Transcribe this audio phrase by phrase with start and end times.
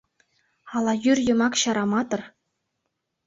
[0.75, 2.21] Ала йӱр йымак чараматыр